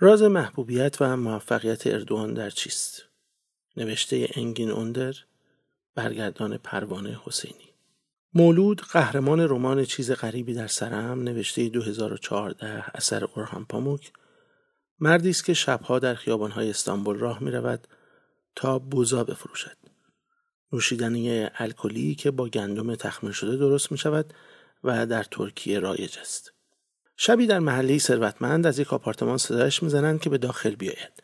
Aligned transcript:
راز 0.00 0.22
محبوبیت 0.22 0.96
و 1.00 1.16
موفقیت 1.16 1.86
اردوان 1.86 2.34
در 2.34 2.50
چیست؟ 2.50 3.02
نوشته 3.76 4.28
انگین 4.34 4.70
اوندر 4.70 5.14
برگردان 5.94 6.56
پروانه 6.56 7.20
حسینی. 7.24 7.74
مولود 8.34 8.82
قهرمان 8.92 9.40
رمان 9.40 9.84
چیز 9.84 10.10
غریبی 10.10 10.54
در 10.54 10.66
سرم 10.66 11.22
نوشته 11.22 11.68
2014 11.68 12.84
اثر 12.96 13.24
اورهان 13.24 13.64
پاموک. 13.64 14.12
مردی 15.00 15.30
است 15.30 15.44
که 15.44 15.54
شبها 15.54 15.98
در 15.98 16.14
خیابانهای 16.14 16.70
استانبول 16.70 17.18
راه 17.18 17.42
می 17.42 17.50
رود 17.50 17.88
تا 18.56 18.78
بوزا 18.78 19.24
بفروشد. 19.24 19.76
نوشیدنی 20.72 21.46
الکلی 21.54 22.14
که 22.14 22.30
با 22.30 22.48
گندم 22.48 22.94
تخمیر 22.94 23.32
شده 23.32 23.56
درست 23.56 23.92
می 23.92 23.98
شود 23.98 24.34
و 24.84 25.06
در 25.06 25.22
ترکیه 25.22 25.78
رایج 25.78 26.18
است. 26.18 26.57
شبی 27.20 27.46
در 27.46 27.58
محله 27.58 27.98
ثروتمند 27.98 28.66
از 28.66 28.78
یک 28.78 28.92
آپارتمان 28.92 29.38
صدایش 29.38 29.82
می‌زنند 29.82 30.20
که 30.20 30.30
به 30.30 30.38
داخل 30.38 30.74
بیاید 30.74 31.22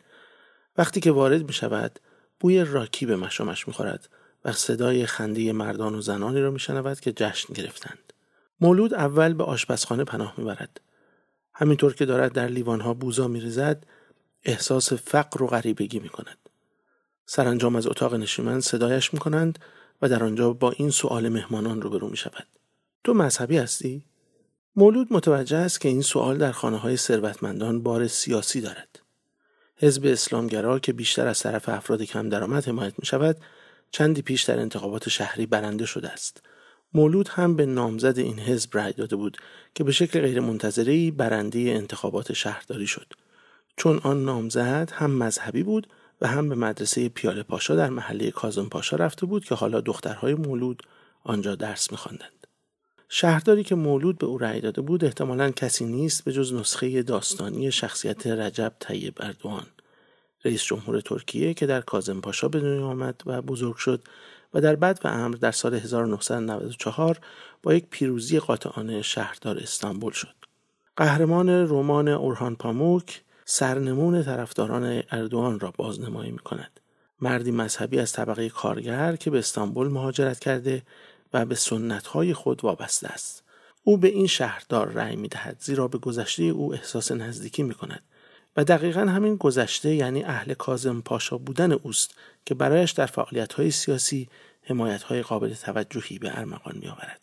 وقتی 0.77 0.99
که 0.99 1.11
وارد 1.11 1.47
می 1.47 1.53
شود 1.53 1.99
بوی 2.39 2.63
راکی 2.63 3.05
به 3.05 3.15
مشامش 3.15 3.67
می‌خورد 3.67 4.09
و 4.45 4.51
صدای 4.51 5.05
خنده 5.05 5.53
مردان 5.53 5.95
و 5.95 6.01
زنانی 6.01 6.41
را 6.41 6.51
میشنود 6.51 6.99
که 6.99 7.11
جشن 7.11 7.53
گرفتند 7.53 8.13
مولود 8.61 8.93
اول 8.93 9.33
به 9.33 9.43
آشپزخانه 9.43 10.03
پناه 10.03 10.33
می‌برد 10.37 10.81
همینطور 11.53 11.93
که 11.93 12.05
دارد 12.05 12.33
در 12.33 12.47
لیوانها 12.47 12.93
بوزا 12.93 13.27
میریزد 13.27 13.85
احساس 14.43 14.93
فقر 14.93 15.43
و 15.43 15.47
غریبگی 15.47 15.99
می‌کند 15.99 16.37
سرانجام 17.25 17.75
از 17.75 17.87
اتاق 17.87 18.13
نشیمن 18.13 18.59
صدایش 18.59 19.13
می‌کنند 19.13 19.59
و 20.01 20.09
در 20.09 20.23
آنجا 20.23 20.53
با 20.53 20.71
این 20.71 20.89
سؤال 20.89 21.29
مهمانان 21.29 21.81
روبرو 21.81 22.09
می 22.09 22.17
شود. 22.17 22.47
تو 23.03 23.13
مذهبی 23.13 23.57
هستی؟ 23.57 24.03
مولود 24.77 25.13
متوجه 25.13 25.57
است 25.57 25.81
که 25.81 25.89
این 25.89 26.01
سوال 26.01 26.37
در 26.37 26.51
خانه 26.51 26.77
های 26.77 26.97
ثروتمندان 26.97 27.83
بار 27.83 28.07
سیاسی 28.07 28.61
دارد. 28.61 28.99
حزب 29.77 30.05
اسلامگرا 30.05 30.79
که 30.79 30.93
بیشتر 30.93 31.27
از 31.27 31.39
طرف 31.39 31.69
افراد 31.69 32.01
کم 32.01 32.29
درآمد 32.29 32.67
حمایت 32.67 32.93
می 32.99 33.05
شود 33.05 33.37
چندی 33.91 34.21
پیش 34.21 34.43
در 34.43 34.59
انتخابات 34.59 35.09
شهری 35.09 35.45
برنده 35.45 35.85
شده 35.85 36.09
است. 36.09 36.41
مولود 36.93 37.27
هم 37.27 37.55
به 37.55 37.65
نامزد 37.65 38.19
این 38.19 38.39
حزب 38.39 38.77
رأی 38.77 38.93
داده 38.93 39.15
بود 39.15 39.37
که 39.75 39.83
به 39.83 39.91
شکل 39.91 40.21
غیرمنتظرهای 40.21 41.11
برنده 41.11 41.59
انتخابات 41.59 42.33
شهرداری 42.33 42.87
شد. 42.87 43.07
چون 43.77 43.99
آن 44.03 44.25
نامزد 44.25 44.91
هم 44.93 45.11
مذهبی 45.11 45.63
بود 45.63 45.87
و 46.21 46.27
هم 46.27 46.49
به 46.49 46.55
مدرسه 46.55 47.09
پیاله 47.09 47.43
پاشا 47.43 47.75
در 47.75 47.89
محله 47.89 48.31
کازم 48.31 48.65
پاشا 48.65 48.97
رفته 48.97 49.25
بود 49.25 49.45
که 49.45 49.55
حالا 49.55 49.81
دخترهای 49.81 50.33
مولود 50.33 50.83
آنجا 51.23 51.55
درس 51.55 51.91
می‌خواندند. 51.91 52.34
شهرداری 53.17 53.63
که 53.63 53.75
مولود 53.75 54.17
به 54.17 54.25
او 54.25 54.37
رأی 54.37 54.61
داده 54.61 54.81
بود 54.81 55.05
احتمالا 55.05 55.51
کسی 55.51 55.85
نیست 55.85 56.23
به 56.23 56.31
جز 56.31 56.53
نسخه 56.53 57.03
داستانی 57.03 57.71
شخصیت 57.71 58.27
رجب 58.27 58.73
طیب 58.79 59.13
اردوان 59.19 59.65
رئیس 60.45 60.63
جمهور 60.63 61.01
ترکیه 61.01 61.53
که 61.53 61.65
در 61.65 61.81
کازم 61.81 62.21
پاشا 62.21 62.47
به 62.47 62.59
دنیا 62.59 62.85
آمد 62.85 63.21
و 63.25 63.41
بزرگ 63.41 63.75
شد 63.75 64.01
و 64.53 64.61
در 64.61 64.75
بد 64.75 64.99
و 65.03 65.07
امر 65.07 65.35
در 65.35 65.51
سال 65.51 65.75
1994 65.75 67.19
با 67.63 67.73
یک 67.73 67.85
پیروزی 67.89 68.39
قاطعانه 68.39 69.01
شهردار 69.01 69.57
استانبول 69.57 70.13
شد. 70.13 70.35
قهرمان 70.95 71.49
رمان 71.49 72.07
اورهان 72.07 72.55
پاموک 72.55 73.21
سرنمون 73.45 74.23
طرفداران 74.23 75.03
اردوان 75.11 75.59
را 75.59 75.73
بازنمایی 75.77 76.31
می 76.31 76.39
کند. 76.39 76.79
مردی 77.21 77.51
مذهبی 77.51 77.99
از 77.99 78.13
طبقه 78.13 78.49
کارگر 78.49 79.15
که 79.15 79.29
به 79.31 79.39
استانبول 79.39 79.87
مهاجرت 79.87 80.39
کرده 80.39 80.81
و 81.33 81.45
به 81.45 81.55
سنتهای 81.55 82.33
خود 82.33 82.63
وابسته 82.63 83.07
است. 83.07 83.43
او 83.83 83.97
به 83.97 84.07
این 84.07 84.27
شهردار 84.27 84.91
رأی 84.91 85.15
می 85.15 85.27
دهد 85.27 85.57
زیرا 85.59 85.87
به 85.87 85.97
گذشته 85.97 86.43
او 86.43 86.73
احساس 86.73 87.11
نزدیکی 87.11 87.63
می 87.63 87.73
کند 87.73 88.03
و 88.57 88.63
دقیقا 88.63 89.01
همین 89.01 89.35
گذشته 89.35 89.95
یعنی 89.95 90.23
اهل 90.23 90.53
کازم 90.53 91.01
پاشا 91.01 91.37
بودن 91.37 91.71
اوست 91.71 92.15
که 92.45 92.55
برایش 92.55 92.91
در 92.91 93.05
فعالیت 93.05 93.53
های 93.53 93.71
سیاسی 93.71 94.29
حمایت 94.61 95.03
های 95.03 95.21
قابل 95.21 95.53
توجهی 95.53 96.19
به 96.19 96.39
ارمغان 96.39 96.77
می 96.81 96.87
آورد. 96.87 97.21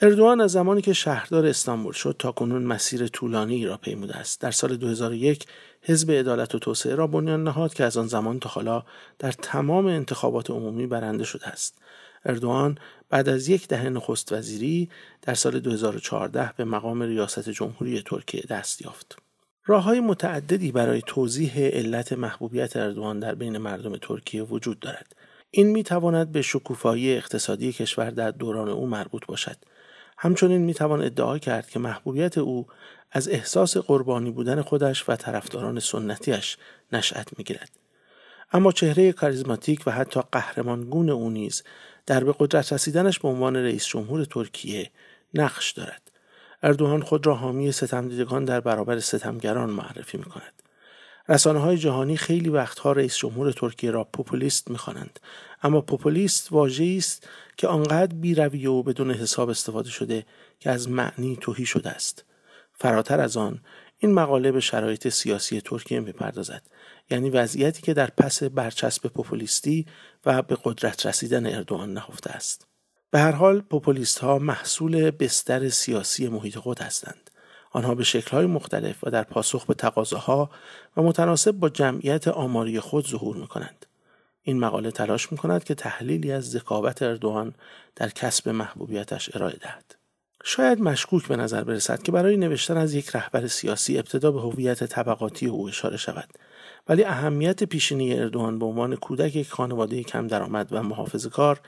اردوان 0.00 0.40
از 0.40 0.52
زمانی 0.52 0.82
که 0.82 0.92
شهردار 0.92 1.46
استانبول 1.46 1.92
شد 1.92 2.16
تا 2.18 2.32
کنون 2.32 2.62
مسیر 2.62 3.08
طولانی 3.08 3.66
را 3.66 3.76
پیموده 3.76 4.16
است. 4.16 4.40
در 4.40 4.50
سال 4.50 4.76
2001 4.76 5.46
حزب 5.82 6.10
عدالت 6.10 6.54
و 6.54 6.58
توسعه 6.58 6.94
را 6.94 7.06
بنیان 7.06 7.44
نهاد 7.44 7.74
که 7.74 7.84
از 7.84 7.96
آن 7.96 8.06
زمان 8.06 8.40
تا 8.40 8.48
حالا 8.48 8.82
در 9.18 9.32
تمام 9.32 9.86
انتخابات 9.86 10.50
عمومی 10.50 10.86
برنده 10.86 11.24
شده 11.24 11.46
است. 11.46 11.78
اردوان 12.24 12.78
بعد 13.10 13.28
از 13.28 13.48
یک 13.48 13.68
دهه 13.68 13.88
نخست 13.88 14.32
وزیری 14.32 14.90
در 15.22 15.34
سال 15.34 15.60
2014 15.60 16.52
به 16.56 16.64
مقام 16.64 17.02
ریاست 17.02 17.48
جمهوری 17.48 18.02
ترکیه 18.02 18.42
دست 18.48 18.82
یافت. 18.82 19.18
راه 19.66 19.82
های 19.82 20.00
متعددی 20.00 20.72
برای 20.72 21.02
توضیح 21.06 21.58
علت 21.58 22.12
محبوبیت 22.12 22.76
اردوان 22.76 23.20
در 23.20 23.34
بین 23.34 23.58
مردم 23.58 23.96
ترکیه 23.96 24.42
وجود 24.42 24.80
دارد. 24.80 25.16
این 25.50 25.66
می 25.66 25.82
تواند 25.82 26.32
به 26.32 26.42
شکوفایی 26.42 27.16
اقتصادی 27.16 27.72
کشور 27.72 28.10
در 28.10 28.30
دوران 28.30 28.68
او 28.68 28.86
مربوط 28.86 29.26
باشد. 29.26 29.56
همچنین 30.18 30.60
می 30.60 30.74
توان 30.74 31.02
ادعا 31.02 31.38
کرد 31.38 31.68
که 31.68 31.78
محبوبیت 31.78 32.38
او 32.38 32.66
از 33.12 33.28
احساس 33.28 33.76
قربانی 33.76 34.30
بودن 34.30 34.62
خودش 34.62 35.08
و 35.08 35.16
طرفداران 35.16 35.80
سنتیش 35.80 36.56
نشأت 36.92 37.38
می 37.38 37.44
گیرد. 37.44 37.70
اما 38.52 38.72
چهره 38.72 39.12
کاریزماتیک 39.12 39.82
و 39.86 39.90
حتی 39.90 40.20
قهرمانگون 40.32 41.10
او 41.10 41.30
نیز 41.30 41.62
در 42.08 42.24
به 42.24 42.34
قدرت 42.38 42.72
رسیدنش 42.72 43.18
به 43.18 43.28
عنوان 43.28 43.56
رئیس 43.56 43.86
جمهور 43.86 44.24
ترکیه 44.24 44.90
نقش 45.34 45.72
دارد. 45.72 46.10
اردوغان 46.62 47.02
خود 47.02 47.26
را 47.26 47.34
حامی 47.34 47.72
ستمدیدگان 47.72 48.44
در 48.44 48.60
برابر 48.60 49.00
ستمگران 49.00 49.70
معرفی 49.70 50.18
می 50.18 50.24
کند. 50.24 50.62
رسانه 51.28 51.58
های 51.58 51.76
جهانی 51.76 52.16
خیلی 52.16 52.48
وقتها 52.48 52.92
رئیس 52.92 53.16
جمهور 53.16 53.52
ترکیه 53.52 53.90
را 53.90 54.04
پوپولیست 54.04 54.70
می‌خوانند 54.70 55.20
اما 55.62 55.80
پوپولیست 55.80 56.52
واژه‌ای 56.52 56.98
است 56.98 57.28
که 57.56 57.68
آنقدر 57.68 58.14
بیرویه 58.14 58.70
و 58.70 58.82
بدون 58.82 59.10
حساب 59.10 59.48
استفاده 59.48 59.90
شده 59.90 60.26
که 60.60 60.70
از 60.70 60.90
معنی 60.90 61.38
توهی 61.40 61.66
شده 61.66 61.90
است 61.90 62.24
فراتر 62.72 63.20
از 63.20 63.36
آن 63.36 63.60
این 63.98 64.14
مقاله 64.14 64.52
به 64.52 64.60
شرایط 64.60 65.08
سیاسی 65.08 65.60
ترکیه 65.60 66.00
می‌پردازد 66.00 66.62
یعنی 67.10 67.30
وضعیتی 67.30 67.82
که 67.82 67.94
در 67.94 68.10
پس 68.10 68.42
برچسب 68.42 69.06
پوپولیستی 69.06 69.86
و 70.26 70.42
به 70.42 70.58
قدرت 70.64 71.06
رسیدن 71.06 71.46
اردوان 71.46 71.94
نهفته 71.94 72.30
است 72.30 72.66
به 73.10 73.18
هر 73.18 73.32
حال 73.32 73.60
پوپولیست 73.60 74.18
ها 74.18 74.38
محصول 74.38 75.10
بستر 75.10 75.68
سیاسی 75.68 76.28
محیط 76.28 76.58
خود 76.58 76.78
هستند 76.78 77.30
آنها 77.70 77.94
به 77.94 78.04
شکلهای 78.04 78.46
مختلف 78.46 79.04
و 79.04 79.10
در 79.10 79.22
پاسخ 79.22 79.66
به 79.66 79.74
تقاضاها 79.74 80.50
و 80.96 81.02
متناسب 81.02 81.52
با 81.52 81.68
جمعیت 81.68 82.28
آماری 82.28 82.80
خود 82.80 83.08
ظهور 83.08 83.36
می 83.36 83.46
کنند. 83.46 83.86
این 84.42 84.60
مقاله 84.60 84.90
تلاش 84.90 85.32
می 85.32 85.38
کند 85.38 85.64
که 85.64 85.74
تحلیلی 85.74 86.32
از 86.32 86.50
ذکاوت 86.50 87.02
اردوان 87.02 87.54
در 87.96 88.08
کسب 88.08 88.48
محبوبیتش 88.48 89.36
ارائه 89.36 89.56
دهد. 89.56 89.97
شاید 90.50 90.80
مشکوک 90.80 91.28
به 91.28 91.36
نظر 91.36 91.64
برسد 91.64 92.02
که 92.02 92.12
برای 92.12 92.36
نوشتن 92.36 92.76
از 92.76 92.94
یک 92.94 93.08
رهبر 93.08 93.46
سیاسی 93.46 93.98
ابتدا 93.98 94.32
به 94.32 94.40
هویت 94.40 94.84
طبقاتی 94.84 95.46
او 95.46 95.68
اشاره 95.68 95.96
شود. 95.96 96.28
ولی 96.88 97.04
اهمیت 97.04 97.64
پیشینی 97.64 98.14
اردوان 98.14 98.58
به 98.58 98.66
عنوان 98.66 98.96
کودک 98.96 99.36
یک 99.36 99.50
خانواده 99.50 100.02
کم 100.02 100.26
درآمد 100.26 100.68
و 100.70 100.82
محافظ 100.82 101.26
کار 101.26 101.60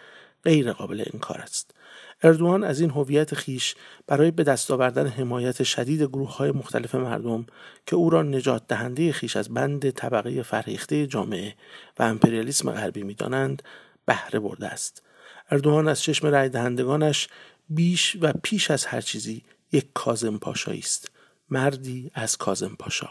غیر 0.44 0.72
قابل 0.72 1.04
انکار 1.12 1.38
است. 1.38 1.74
اردوان 2.22 2.64
از 2.64 2.80
این 2.80 2.90
هویت 2.90 3.34
خیش 3.34 3.74
برای 4.06 4.30
به 4.30 4.44
دست 4.44 4.70
آوردن 4.70 5.06
حمایت 5.06 5.62
شدید 5.62 6.02
گروه 6.02 6.36
های 6.36 6.50
مختلف 6.50 6.94
مردم 6.94 7.46
که 7.86 7.96
او 7.96 8.10
را 8.10 8.22
نجات 8.22 8.62
دهنده 8.68 9.12
خیش 9.12 9.36
از 9.36 9.54
بند 9.54 9.90
طبقه 9.90 10.42
فرهیخته 10.42 11.06
جامعه 11.06 11.54
و 11.98 12.02
امپریالیسم 12.02 12.70
غربی 12.70 13.02
می‌دانند 13.02 13.62
بهره 14.06 14.38
برده 14.38 14.66
است. 14.66 15.02
اردوان 15.50 15.88
از 15.88 16.02
چشم 16.02 16.26
رای 16.26 16.48
دهندگانش 16.48 17.28
بیش 17.70 18.16
و 18.20 18.32
پیش 18.42 18.70
از 18.70 18.84
هر 18.84 19.00
چیزی 19.00 19.42
یک 19.72 19.86
کازم 19.94 20.38
پاشایی 20.38 20.80
است. 20.80 21.10
مردی 21.50 22.10
از 22.14 22.36
کازم 22.36 22.76
پاشا 22.78 23.08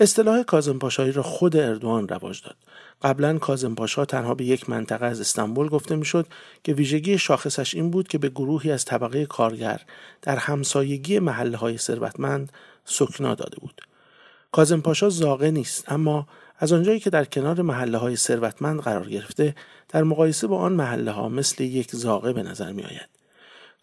اصطلاح 0.00 0.42
کازم 0.42 0.78
پاشایی 0.78 1.12
را 1.12 1.22
خود 1.22 1.56
اردوان 1.56 2.08
رواج 2.08 2.42
داد. 2.42 2.56
قبلا 3.02 3.38
کازم 3.38 3.74
پاشا 3.74 4.04
تنها 4.04 4.34
به 4.34 4.44
یک 4.44 4.70
منطقه 4.70 5.06
از 5.06 5.20
استانبول 5.20 5.68
گفته 5.68 5.96
می‌شد 5.96 6.26
که 6.64 6.74
ویژگی 6.74 7.18
شاخصش 7.18 7.74
این 7.74 7.90
بود 7.90 8.08
که 8.08 8.18
به 8.18 8.28
گروهی 8.28 8.70
از 8.70 8.84
طبقه 8.84 9.26
کارگر 9.26 9.80
در 10.22 10.36
همسایگی 10.36 11.18
محله 11.18 11.56
های 11.56 11.78
ثروتمند 11.78 12.52
سکنا 12.84 13.34
داده 13.34 13.56
بود. 13.60 13.82
کازم 14.52 14.80
پاشا 14.80 15.08
زاغه 15.08 15.50
نیست 15.50 15.92
اما 15.92 16.26
از 16.58 16.72
آنجایی 16.72 17.00
که 17.00 17.10
در 17.10 17.24
کنار 17.24 17.62
محله 17.62 17.98
های 17.98 18.16
ثروتمند 18.16 18.80
قرار 18.80 19.08
گرفته 19.08 19.54
در 19.88 20.02
مقایسه 20.02 20.46
با 20.46 20.58
آن 20.58 20.72
محله 20.72 21.10
ها 21.10 21.28
مثل 21.28 21.64
یک 21.64 21.90
زاغه 21.90 22.32
به 22.32 22.42
نظر 22.42 22.72
می 22.72 22.82
آید. 22.82 23.15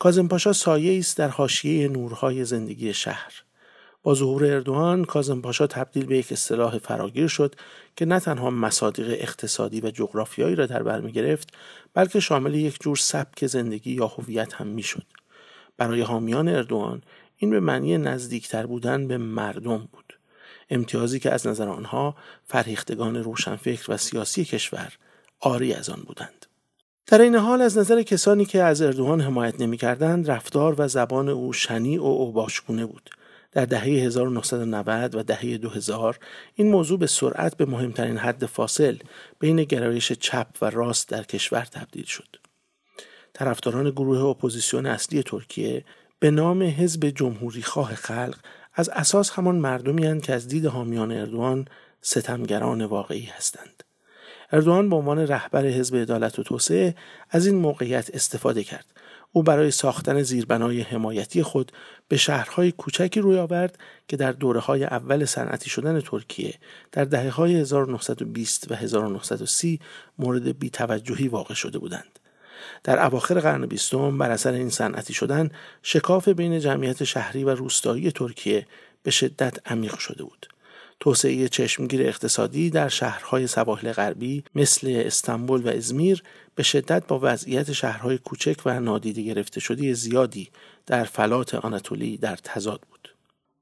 کازم 0.03 0.27
پاشا 0.27 0.53
سایه 0.53 0.99
است 0.99 1.17
در 1.17 1.27
حاشیه 1.27 1.87
نورهای 1.87 2.45
زندگی 2.45 2.93
شهر. 2.93 3.33
با 4.03 4.13
ظهور 4.13 4.45
اردوان 4.45 5.05
کازم 5.05 5.41
پاشا 5.41 5.67
تبدیل 5.67 6.05
به 6.05 6.17
یک 6.17 6.31
اصطلاح 6.31 6.77
فراگیر 6.77 7.27
شد 7.27 7.55
که 7.95 8.05
نه 8.05 8.19
تنها 8.19 8.49
مصادیق 8.49 9.07
اقتصادی 9.09 9.81
و 9.81 9.91
جغرافیایی 9.91 10.55
را 10.55 10.65
در 10.65 10.83
بر 10.83 11.01
می 11.01 11.11
گرفت 11.11 11.53
بلکه 11.93 12.19
شامل 12.19 12.53
یک 12.53 12.77
جور 12.81 12.95
سبک 12.95 13.47
زندگی 13.47 13.91
یا 13.91 14.07
هویت 14.07 14.53
هم 14.53 14.67
می‌شد. 14.67 15.05
برای 15.77 16.01
حامیان 16.01 16.47
اردوان 16.47 17.01
این 17.37 17.49
به 17.49 17.59
معنی 17.59 17.97
نزدیکتر 17.97 18.65
بودن 18.65 19.07
به 19.07 19.17
مردم 19.17 19.89
بود 19.91 20.19
امتیازی 20.69 21.19
که 21.19 21.31
از 21.31 21.47
نظر 21.47 21.69
آنها 21.69 22.15
فرهیختگان 22.45 23.15
روشنفکر 23.15 23.91
و 23.91 23.97
سیاسی 23.97 24.45
کشور 24.45 24.93
آری 25.39 25.73
از 25.73 25.89
آن 25.89 26.01
بودند 26.07 26.45
در 27.07 27.21
این 27.21 27.35
حال 27.35 27.61
از 27.61 27.77
نظر 27.77 28.01
کسانی 28.01 28.45
که 28.45 28.63
از 28.63 28.81
اردوغان 28.81 29.21
حمایت 29.21 29.61
نمی‌کردند 29.61 30.31
رفتار 30.31 30.75
و 30.77 30.87
زبان 30.87 31.29
او 31.29 31.53
شنی 31.53 31.97
و 31.97 32.03
اوباشگونه 32.03 32.85
بود 32.85 33.09
در 33.51 33.65
دهه 33.65 33.83
1990 33.83 35.15
و 35.15 35.23
دهه 35.23 35.57
2000 35.57 36.19
این 36.55 36.71
موضوع 36.71 36.99
به 36.99 37.07
سرعت 37.07 37.57
به 37.57 37.65
مهمترین 37.65 38.17
حد 38.17 38.45
فاصل 38.45 38.97
بین 39.39 39.63
گرایش 39.63 40.11
چپ 40.11 40.47
و 40.61 40.69
راست 40.69 41.09
در 41.09 41.23
کشور 41.23 41.65
تبدیل 41.65 42.05
شد. 42.05 42.35
طرفداران 43.33 43.89
گروه 43.89 44.19
اپوزیسیون 44.19 44.85
اصلی 44.85 45.23
ترکیه 45.23 45.85
به 46.19 46.31
نام 46.31 46.63
حزب 46.63 47.09
جمهوری 47.09 47.61
خواه 47.61 47.95
خلق 47.95 48.35
از 48.73 48.89
اساس 48.89 49.31
همان 49.31 49.55
مردمی 49.55 50.21
که 50.21 50.33
از 50.33 50.47
دید 50.47 50.65
حامیان 50.65 51.11
اردوان 51.11 51.67
ستمگران 52.01 52.85
واقعی 52.85 53.25
هستند. 53.25 53.83
اردوان 54.51 54.89
به 54.89 54.95
عنوان 54.95 55.19
رهبر 55.19 55.65
حزب 55.65 55.95
عدالت 55.95 56.39
و 56.39 56.43
توسعه 56.43 56.95
از 57.29 57.45
این 57.45 57.55
موقعیت 57.55 58.09
استفاده 58.13 58.63
کرد 58.63 58.85
او 59.35 59.43
برای 59.43 59.71
ساختن 59.71 60.23
زیربنای 60.23 60.81
حمایتی 60.81 61.43
خود 61.43 61.71
به 62.07 62.17
شهرهای 62.17 62.71
کوچکی 62.71 63.19
روی 63.19 63.37
آورد 63.37 63.77
که 64.07 64.17
در 64.17 64.31
دوره 64.31 64.59
های 64.59 64.83
اول 64.83 65.25
صنعتی 65.25 65.69
شدن 65.69 66.01
ترکیه 66.01 66.53
در 66.91 67.05
دهه 67.05 67.29
های 67.29 67.55
1920 67.55 68.71
و 68.71 68.75
1930 68.75 69.79
مورد 70.19 70.59
بیتوجهی 70.59 71.27
واقع 71.27 71.53
شده 71.53 71.79
بودند. 71.79 72.19
در 72.83 73.05
اواخر 73.05 73.39
قرن 73.39 73.65
بیستم 73.65 74.17
بر 74.17 74.31
اثر 74.31 74.53
این 74.53 74.69
صنعتی 74.69 75.13
شدن 75.13 75.49
شکاف 75.83 76.27
بین 76.27 76.59
جمعیت 76.59 77.03
شهری 77.03 77.43
و 77.43 77.49
روستایی 77.49 78.11
ترکیه 78.11 78.67
به 79.03 79.11
شدت 79.11 79.71
عمیق 79.71 79.97
شده 79.97 80.23
بود. 80.23 80.52
توسعه 80.99 81.49
چشمگیر 81.49 82.01
اقتصادی 82.01 82.69
در 82.69 82.87
شهرهای 82.87 83.47
سواحل 83.47 83.91
غربی 83.91 84.43
مثل 84.55 85.01
استانبول 85.05 85.61
و 85.61 85.69
ازمیر 85.69 86.23
به 86.55 86.63
شدت 86.63 87.07
با 87.07 87.19
وضعیت 87.21 87.71
شهرهای 87.71 88.17
کوچک 88.17 88.57
و 88.65 88.79
نادیده 88.79 89.21
گرفته 89.21 89.59
شده 89.59 89.93
زیادی 89.93 90.49
در 90.85 91.03
فلات 91.03 91.55
آناتولی 91.55 92.17
در 92.17 92.35
تضاد 92.35 92.81
بود. 92.89 93.15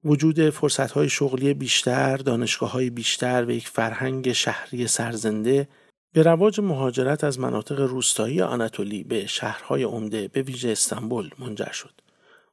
وجود 0.04 0.50
فرصتهای 0.50 1.10
شغلی 1.10 1.54
بیشتر، 1.54 2.18
دانشگاه 2.18 2.72
های 2.72 2.89
بیشتر 2.89 3.45
و 3.45 3.51
یک 3.51 3.68
فرهنگ 3.68 4.31
شهری 4.31 4.88
سرزنده 4.88 5.68
به 6.13 6.24
رواج 6.24 6.60
مهاجرت 6.60 7.24
از 7.24 7.39
مناطق 7.39 7.80
روستایی 7.80 8.42
آناتولی 8.42 9.04
به 9.04 9.27
شهرهای 9.27 9.84
عمده 9.84 10.27
به 10.27 10.42
ویژه 10.42 10.69
استانبول 10.69 11.30
منجر 11.39 11.72
شد. 11.72 11.94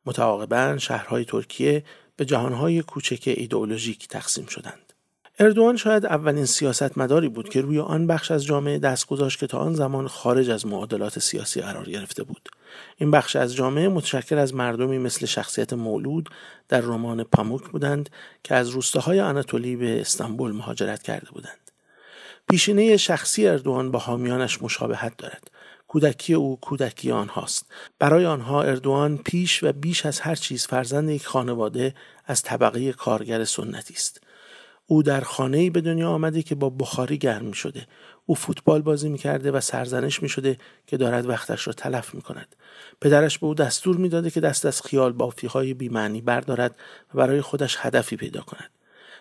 متعاقبا 0.06 0.76
شهرهای 0.78 1.24
ترکیه 1.24 1.84
به 2.19 2.25
جهانهای 2.25 2.82
کوچک 2.82 3.23
ایدئولوژیک 3.37 4.09
تقسیم 4.09 4.47
شدند. 4.47 4.93
اردوان 5.38 5.76
شاید 5.76 6.06
اولین 6.06 6.44
سیاستمداری 6.44 7.29
بود 7.29 7.49
که 7.49 7.61
روی 7.61 7.79
آن 7.79 8.06
بخش 8.06 8.31
از 8.31 8.44
جامعه 8.44 8.79
دست 8.79 9.06
گذاشت 9.06 9.38
که 9.38 9.47
تا 9.47 9.59
آن 9.59 9.75
زمان 9.75 10.09
خارج 10.09 10.50
از 10.50 10.67
معادلات 10.67 11.19
سیاسی 11.19 11.61
قرار 11.61 11.85
گرفته 11.88 12.23
بود. 12.23 12.49
این 12.97 13.11
بخش 13.11 13.37
از 13.37 13.55
جامعه 13.55 13.88
متشکل 13.88 14.38
از 14.38 14.55
مردمی 14.55 14.99
مثل 14.99 15.26
شخصیت 15.26 15.73
مولود 15.73 16.31
در 16.69 16.81
رمان 16.81 17.25
پاموک 17.25 17.62
بودند 17.62 18.11
که 18.44 18.55
از 18.55 18.69
روستاهای 18.69 19.20
آناتولی 19.20 19.76
به 19.76 20.00
استانبول 20.00 20.53
مهاجرت 20.53 21.03
کرده 21.03 21.31
بودند. 21.31 21.70
پیشینه 22.50 22.97
شخصی 22.97 23.47
اردوان 23.47 23.91
با 23.91 23.99
حامیانش 23.99 24.62
مشابهت 24.62 25.17
دارد. 25.17 25.50
کودکی 25.88 26.35
او 26.35 26.61
کودکی 26.61 27.11
آنهاست 27.11 27.67
برای 27.99 28.26
آنها 28.26 28.62
اردوان 28.62 29.19
پیش 29.19 29.64
و 29.64 29.73
بیش 29.73 30.06
از 30.06 30.20
هر 30.20 30.35
چیز 30.35 30.67
فرزند 30.67 31.11
یک 31.11 31.26
خانواده 31.26 31.94
از 32.26 32.43
طبقه 32.43 32.93
کارگر 32.93 33.44
سنتی 33.44 33.94
است 33.94 34.20
او 34.87 35.02
در 35.02 35.20
خانه 35.20 35.70
به 35.70 35.81
دنیا 35.81 36.11
آمده 36.11 36.43
که 36.43 36.55
با 36.55 36.70
بخاری 36.70 37.19
گرم 37.19 37.52
شده 37.52 37.87
او 38.26 38.35
فوتبال 38.35 38.82
بازی 38.82 39.08
می‌کرده 39.08 39.50
و 39.50 39.61
سرزنش 39.61 40.23
می 40.23 40.29
شده 40.29 40.56
که 40.87 40.96
دارد 40.96 41.29
وقتش 41.29 41.67
را 41.67 41.73
تلف 41.73 42.14
می 42.14 42.23
کند. 42.23 42.56
پدرش 43.00 43.38
به 43.38 43.46
او 43.46 43.55
دستور 43.55 43.96
می‌داده 43.96 44.31
که 44.31 44.41
دست 44.41 44.67
از 44.67 44.82
خیال 44.82 45.12
بافی 45.12 45.46
های 45.46 45.75
بیمعنی 45.75 46.20
بردارد 46.20 46.76
و 47.14 47.19
برای 47.19 47.41
خودش 47.41 47.76
هدفی 47.81 48.17
پیدا 48.17 48.41
کند. 48.41 48.70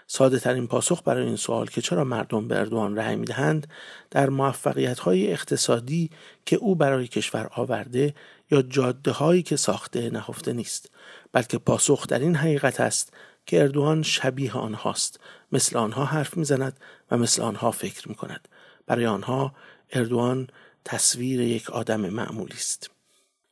ساده 0.07 0.39
ترین 0.39 0.67
پاسخ 0.67 1.01
برای 1.05 1.25
این 1.25 1.35
سوال 1.35 1.67
که 1.67 1.81
چرا 1.81 2.03
مردم 2.03 2.47
به 2.47 2.59
اردوان 2.59 2.95
رأی 2.95 3.15
می‌دهند 3.15 3.67
در 4.11 4.29
موفقیت 4.29 4.99
های 4.99 5.31
اقتصادی 5.31 6.09
که 6.45 6.55
او 6.55 6.75
برای 6.75 7.07
کشور 7.07 7.49
آورده 7.55 8.13
یا 8.51 8.61
جاده 8.61 9.11
هایی 9.11 9.43
که 9.43 9.55
ساخته 9.55 10.09
نهفته 10.09 10.53
نیست 10.53 10.91
بلکه 11.31 11.57
پاسخ 11.57 12.07
در 12.07 12.19
این 12.19 12.35
حقیقت 12.35 12.79
است 12.81 13.13
که 13.45 13.61
اردوان 13.61 14.03
شبیه 14.03 14.53
آنهاست. 14.53 15.19
مثل 15.51 15.77
آنها 15.77 16.05
حرف 16.05 16.37
می‌زند 16.37 16.79
و 17.11 17.17
مثل 17.17 17.41
آنها 17.41 17.71
فکر 17.71 18.09
می 18.09 18.15
کند 18.15 18.47
برای 18.85 19.05
آنها 19.05 19.55
اردوان 19.91 20.47
تصویر 20.85 21.41
یک 21.41 21.69
آدم 21.69 22.01
معمولی 22.01 22.53
است. 22.53 22.89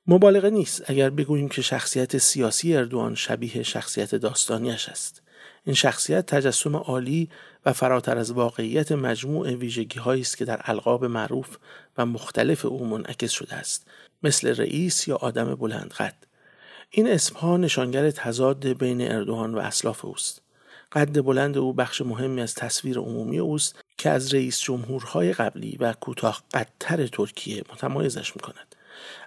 مبالغه 0.07 0.49
نیست 0.49 0.89
اگر 0.89 1.09
بگوییم 1.09 1.49
که 1.49 1.61
شخصیت 1.61 2.17
سیاسی 2.17 2.75
اردوان 2.75 3.15
شبیه 3.15 3.63
شخصیت 3.63 4.15
داستانیش 4.15 4.89
است. 4.89 5.21
این 5.65 5.75
شخصیت 5.75 6.25
تجسم 6.25 6.75
عالی 6.75 7.29
و 7.65 7.73
فراتر 7.73 8.17
از 8.17 8.31
واقعیت 8.31 8.91
مجموع 8.91 9.53
ویژگی 9.53 9.99
هایی 9.99 10.21
است 10.21 10.37
که 10.37 10.45
در 10.45 10.61
القاب 10.63 11.05
معروف 11.05 11.57
و 11.97 12.05
مختلف 12.05 12.65
او 12.65 12.87
منعکس 12.87 13.31
شده 13.31 13.55
است 13.55 13.87
مثل 14.23 14.55
رئیس 14.55 15.07
یا 15.07 15.15
آدم 15.15 15.55
بلند 15.55 15.93
قد 15.93 16.15
این 16.89 17.07
اسمها 17.07 17.57
نشانگر 17.57 18.11
تضاد 18.11 18.67
بین 18.67 19.11
اردوغان 19.11 19.55
و 19.55 19.59
اسلاف 19.59 20.05
اوست 20.05 20.41
قد 20.91 21.21
بلند 21.21 21.57
او 21.57 21.73
بخش 21.73 22.01
مهمی 22.01 22.41
از 22.41 22.53
تصویر 22.53 22.97
عمومی 22.97 23.39
اوست 23.39 23.79
که 23.97 24.09
از 24.09 24.33
رئیس 24.33 24.59
جمهورهای 24.59 25.33
قبلی 25.33 25.77
و 25.79 25.93
کوتاه 25.93 26.43
قدتر 26.53 27.07
ترکیه 27.07 27.63
متمایزش 27.73 28.35
می 28.35 28.41
کند. 28.41 28.74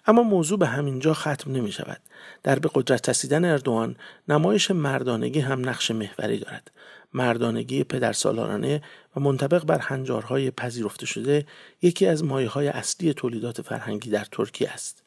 اما 0.06 0.23
موضوع 0.23 0.59
به 0.59 0.67
همینجا 0.67 1.15
ختم 1.15 1.53
نمی 1.53 1.73
شود. 1.73 2.00
در 2.43 2.59
به 2.59 2.70
قدرت 2.75 3.09
رسیدن 3.09 3.44
اردوان 3.44 3.97
نمایش 4.29 4.70
مردانگی 4.70 5.41
هم 5.41 5.69
نقش 5.69 5.91
محوری 5.91 6.38
دارد. 6.38 6.70
مردانگی 7.15 7.85
پدرسالارانه 7.85 8.82
و 9.17 9.20
منطبق 9.20 9.65
بر 9.65 9.79
هنجارهای 9.79 10.50
پذیرفته 10.50 11.06
شده 11.06 11.47
یکی 11.82 12.06
از 12.06 12.25
مایه 12.25 12.49
های 12.49 12.69
اصلی 12.69 13.15
تولیدات 13.15 13.62
فرهنگی 13.62 14.11
در 14.11 14.26
ترکیه 14.32 14.70
است. 14.70 15.03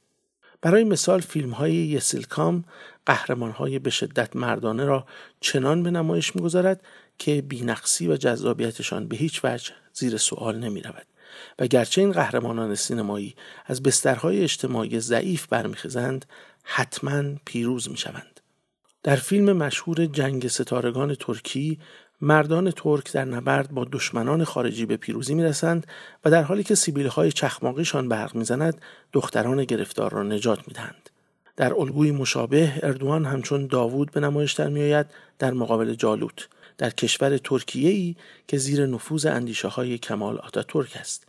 برای 0.62 0.84
مثال 0.84 1.22
فیلم 1.22 1.50
های 1.50 1.74
یسیلکام 1.74 2.64
قهرمان 3.06 3.52
های 3.52 3.80
به 3.80 3.90
شدت 3.90 4.36
مردانه 4.36 4.86
را 4.86 5.06
چنان 5.40 5.84
به 5.84 5.92
نمایش 5.92 6.36
می‌گذارد 6.36 6.82
که 7.18 7.42
بینقصی 7.42 8.08
و 8.08 8.18
جذابیتشان 8.18 9.08
به 9.08 9.18
هیچ 9.18 9.42
وجه 9.44 9.74
زیر 9.94 10.18
سوال 10.18 10.60
نمی 10.60 10.82
رود. 10.82 11.06
و 11.60 11.68
گرچه 11.68 12.02
این 12.02 12.12
قهرمانان 12.12 12.76
سینمایی 12.76 13.36
از 13.66 13.84
بسترهای 13.84 14.44
اجتماعی 14.44 15.00
ضعیف 15.00 15.48
برمیخیزند 15.48 16.26
حتما 16.64 17.24
پیروز 17.46 17.90
می‌شوند. 17.90 18.40
در 19.04 19.16
فیلم 19.16 19.54
مشهور 19.54 20.06
جنگ 20.06 20.48
ستارگان 20.48 21.16
ترکی 21.16 21.80
مردان 22.22 22.72
ترک 22.72 23.14
در 23.14 23.26
نبرد 23.26 23.72
با 23.72 23.88
دشمنان 23.92 24.44
خارجی 24.44 24.86
به 24.86 24.98
پیروزی 24.98 25.36
می‌رسند 25.36 25.88
و 26.26 26.32
در 26.32 26.44
حالی 26.44 26.64
که 26.64 26.76
سیبیل 26.76 27.08
های 27.08 27.32
چخماقیشان 27.32 28.10
برق 28.10 28.36
می‌زند 28.36 28.82
دختران 29.14 29.64
گرفتار 29.64 30.12
را 30.12 30.24
نجات 30.24 30.68
می‌دهند. 30.68 31.10
در 31.56 31.74
الگوی 31.74 32.12
مشابه 32.12 32.74
اردوان 32.84 33.26
همچون 33.26 33.68
داوود 33.68 34.12
به 34.12 34.20
نمایش 34.20 34.54
در 34.54 34.70
میآید 34.70 35.06
در 35.40 35.52
مقابل 35.52 35.94
جالوت. 35.94 36.48
در 36.82 36.90
کشور 36.90 37.38
ترکیه 37.38 37.90
ای 37.90 38.16
که 38.48 38.58
زیر 38.58 38.86
نفوذ 38.86 39.26
اندیشه 39.26 39.68
های 39.68 39.98
کمال 39.98 40.38
آتاتورک 40.38 40.98
است 41.00 41.28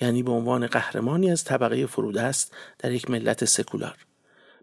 یعنی 0.00 0.22
به 0.22 0.30
عنوان 0.30 0.66
قهرمانی 0.66 1.30
از 1.30 1.44
طبقه 1.44 1.88
است 2.20 2.54
در 2.78 2.92
یک 2.92 3.10
ملت 3.10 3.44
سکولار. 3.44 3.96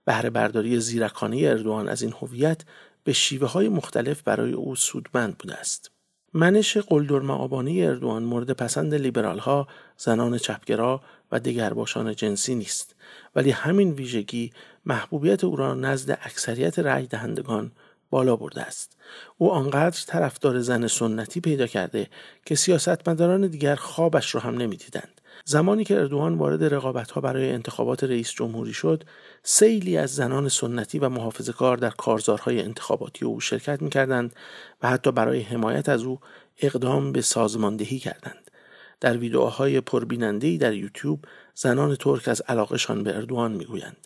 بهره 0.05 0.29
برداری 0.29 0.79
زیرکانه 0.79 1.47
اردوان 1.47 1.89
از 1.89 2.01
این 2.01 2.13
هویت 2.21 2.61
به 3.03 3.13
شیوه 3.13 3.47
های 3.47 3.69
مختلف 3.69 4.21
برای 4.21 4.53
او 4.53 4.75
سودمند 4.75 5.37
بوده 5.37 5.55
است. 5.55 5.91
منش 6.33 6.77
قلدر 6.77 7.19
معابانه 7.19 7.85
اردوان 7.87 8.23
مورد 8.23 8.51
پسند 8.51 8.95
لیبرال 8.95 9.39
ها 9.39 9.67
زنان 9.97 10.37
چپگرا 10.37 11.01
و 11.31 11.39
دگرباشان 11.39 12.15
جنسی 12.15 12.55
نیست 12.55 12.95
ولی 13.35 13.51
همین 13.51 13.91
ویژگی 13.91 14.51
محبوبیت 14.85 15.43
او 15.43 15.55
را 15.55 15.73
نزد 15.73 16.11
اکثریت 16.11 16.79
رأی 16.79 17.07
دهندگان 17.07 17.71
بالا 18.09 18.35
برده 18.35 18.61
است. 18.61 18.97
او 19.37 19.51
آنقدر 19.51 20.03
طرفدار 20.07 20.59
زن 20.59 20.87
سنتی 20.87 21.39
پیدا 21.39 21.67
کرده 21.67 22.07
که 22.45 22.55
سیاستمداران 22.55 23.47
دیگر 23.47 23.75
خوابش 23.75 24.35
را 24.35 24.41
هم 24.41 24.57
نمی‌دیدند. 24.57 25.21
زمانی 25.45 25.83
که 25.83 25.99
اردوغان 25.99 26.35
وارد 26.35 26.73
ها 27.11 27.21
برای 27.21 27.51
انتخابات 27.51 28.03
رئیس 28.03 28.31
جمهوری 28.31 28.73
شد 28.73 29.03
سیلی 29.43 29.97
از 29.97 30.15
زنان 30.15 30.49
سنتی 30.49 30.99
و 30.99 31.09
محافظه 31.09 31.53
کار 31.53 31.77
در 31.77 31.89
کارزارهای 31.89 32.61
انتخاباتی 32.61 33.25
او 33.25 33.39
شرکت 33.39 33.81
می‌کردند 33.81 34.35
و 34.81 34.89
حتی 34.89 35.11
برای 35.11 35.41
حمایت 35.41 35.89
از 35.89 36.03
او 36.03 36.19
اقدام 36.61 37.11
به 37.11 37.21
سازماندهی 37.21 37.99
کردند. 37.99 38.51
در 38.99 39.17
ویدئوهای 39.17 39.81
پربینندهای 39.81 40.57
در 40.57 40.73
یوتیوب 40.73 41.25
زنان 41.55 41.95
ترک 41.95 42.27
از 42.27 42.41
علاقشان 42.41 43.03
به 43.03 43.15
اردوغان 43.15 43.51
می‌گویند. 43.51 43.97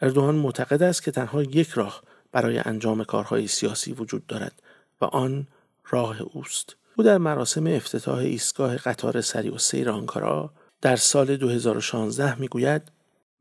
اردوغان 0.00 0.34
معتقد 0.34 0.82
است 0.82 1.02
که 1.02 1.10
تنها 1.10 1.42
یک 1.42 1.70
راه 1.70 2.02
برای 2.34 2.58
انجام 2.64 3.04
کارهای 3.04 3.46
سیاسی 3.46 3.92
وجود 3.92 4.26
دارد 4.26 4.62
و 5.00 5.04
آن 5.04 5.46
راه 5.90 6.16
اوست 6.20 6.76
او 6.96 7.04
در 7.04 7.18
مراسم 7.18 7.66
افتتاح 7.66 8.18
ایستگاه 8.18 8.76
قطار 8.76 9.20
سری 9.20 9.50
و 9.50 9.58
سیر 9.58 9.90
آنکارا 9.90 10.50
در 10.80 10.96
سال 10.96 11.36
2016 11.36 12.40
می‌گوید 12.40 12.82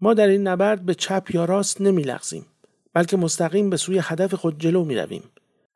ما 0.02 0.14
در 0.14 0.28
این 0.28 0.48
نبرد 0.48 0.86
به 0.86 0.96
چپ 0.96 1.28
یا 1.34 1.46
راست 1.46 1.82
نمیلغزیم 1.82 2.46
بلکه 2.94 3.18
مستقیم 3.18 3.70
به 3.70 3.78
سوی 3.78 4.00
هدف 4.04 4.34
خود 4.34 4.60
جلو 4.60 4.86
می 4.86 4.96
رویم. 4.96 5.24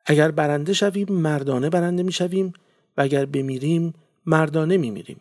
اگر 0.06 0.30
برنده 0.30 0.72
شویم 0.72 1.06
مردانه 1.10 1.70
برنده 1.70 2.02
می 2.02 2.12
شویم 2.12 2.52
و 2.96 3.00
اگر 3.00 3.26
بمیریم 3.26 3.94
مردانه 4.26 4.76
می 4.76 4.90
میریم. 4.90 5.20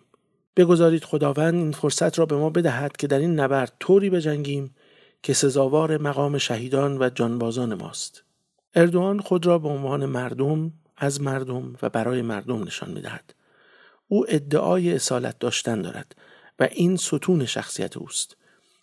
بگذارید 0.56 1.04
خداوند 1.04 1.54
این 1.54 1.72
فرصت 1.72 2.20
را 2.20 2.26
به 2.26 2.36
ما 2.36 2.50
بدهد 2.50 2.98
که 2.98 3.08
در 3.08 3.20
این 3.20 3.40
نبرد 3.40 3.74
طوری 3.80 4.10
بجنگیم 4.10 4.76
که 5.24 5.34
سزاوار 5.34 5.98
مقام 5.98 6.38
شهیدان 6.38 6.98
و 7.02 7.10
جانبازان 7.10 7.74
ماست. 7.74 8.24
اردوان 8.76 9.20
خود 9.20 9.46
را 9.46 9.60
به 9.60 9.68
عنوان 9.68 10.06
مردم 10.06 10.74
از 10.98 11.22
مردم 11.22 11.76
و 11.82 11.90
برای 11.90 12.22
مردم 12.22 12.64
نشان 12.64 12.92
می 12.92 13.02
دهد. 13.02 13.34
او 14.08 14.26
ادعای 14.30 14.94
اصالت 14.94 15.40
داشتن 15.40 15.82
دارد 15.82 16.16
و 16.60 16.68
این 16.72 16.98
ستون 16.98 17.46
شخصیت 17.46 17.98
اوست. 17.98 18.38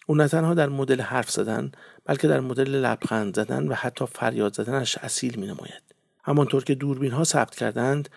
او 0.06 0.14
نه 0.14 0.28
تنها 0.28 0.54
در 0.54 0.68
مدل 0.68 1.00
حرف 1.00 1.30
زدن 1.30 1.72
بلکه 2.04 2.28
در 2.28 2.40
مدل 2.40 2.68
لبخند 2.68 3.36
زدن 3.36 3.68
و 3.68 3.74
حتی 3.74 4.06
فریاد 4.06 4.54
زدنش 4.54 4.98
اصیل 4.98 5.38
می 5.38 5.46
نماید. 5.46 5.82
همانطور 6.24 6.64
که 6.64 6.74
دوربین 6.74 7.12
ها 7.12 7.24
ثبت 7.24 7.54
کردند 7.54 8.08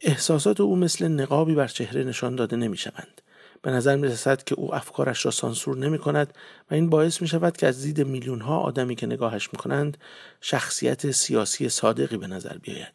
احساسات 0.00 0.60
او 0.60 0.76
مثل 0.76 1.08
نقابی 1.08 1.54
بر 1.54 1.68
چهره 1.68 2.04
نشان 2.04 2.36
داده 2.36 2.56
نمی 2.56 2.76
شوند. 2.76 3.20
به 3.64 3.70
نظر 3.70 3.96
می 3.96 4.08
رسد 4.08 4.44
که 4.44 4.54
او 4.54 4.74
افکارش 4.74 5.24
را 5.24 5.30
سانسور 5.30 5.76
نمی 5.76 5.98
کند 5.98 6.34
و 6.70 6.74
این 6.74 6.90
باعث 6.90 7.22
می 7.22 7.28
شود 7.28 7.56
که 7.56 7.66
از 7.66 7.82
دید 7.82 8.06
میلیون 8.06 8.40
ها 8.40 8.58
آدمی 8.58 8.94
که 8.94 9.06
نگاهش 9.06 9.48
می 9.52 9.58
کنند 9.58 9.98
شخصیت 10.40 11.10
سیاسی 11.10 11.68
صادقی 11.68 12.16
به 12.16 12.26
نظر 12.26 12.58
بیاید. 12.58 12.92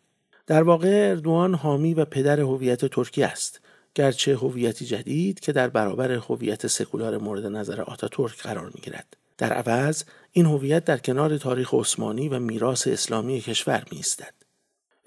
در 0.47 0.63
واقع 0.63 1.07
اردوان 1.09 1.53
حامی 1.53 1.93
و 1.93 2.05
پدر 2.05 2.39
هویت 2.39 2.85
ترکیه 2.85 3.25
است 3.25 3.61
گرچه 3.95 4.35
هویتی 4.35 4.85
جدید 4.85 5.39
که 5.39 5.51
در 5.51 5.67
برابر 5.67 6.11
هویت 6.11 6.67
سکولار 6.67 7.17
مورد 7.17 7.45
نظر 7.45 7.81
آتاتورک 7.81 8.41
قرار 8.41 8.71
می 8.75 8.81
گیرد. 8.81 9.17
در 9.37 9.53
عوض 9.53 10.03
این 10.31 10.45
هویت 10.45 10.85
در 10.85 10.97
کنار 10.97 11.37
تاریخ 11.37 11.73
عثمانی 11.73 12.29
و 12.29 12.39
میراث 12.39 12.87
اسلامی 12.87 13.41
کشور 13.41 13.83
می 13.91 13.97
ایستد. 13.97 14.33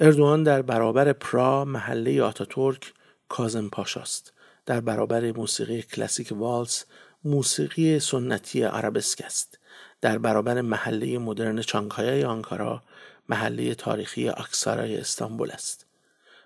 اردوان 0.00 0.42
در 0.42 0.62
برابر 0.62 1.12
پرا 1.12 1.64
محله 1.64 2.23
آتاتورک 2.23 2.92
کازم 3.28 3.69
پاشاست. 3.69 4.32
در 4.66 4.81
برابر 4.81 5.33
موسیقی 5.33 5.83
کلاسیک 5.83 6.33
والس 6.33 6.85
موسیقی 7.25 7.99
سنتی 7.99 8.62
عربسک 8.62 9.23
است. 9.25 9.59
در 10.00 10.19
برابر 10.19 10.61
محله 10.61 11.19
مدرن 11.19 11.61
چانگهای 11.61 12.25
آنکارا 12.25 12.83
محله 13.28 13.75
تاریخی 13.75 14.28
آکسارای 14.28 14.97
استانبول 14.97 15.50
است. 15.50 15.87